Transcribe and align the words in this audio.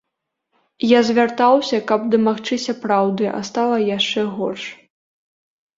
Я 0.91 0.99
звяртаўся, 1.09 1.77
каб 1.91 2.01
дамагчыся 2.15 2.73
праўды, 2.87 3.23
а 3.37 3.45
стала 3.53 3.77
яшчэ 3.97 4.21
горш. 4.41 4.63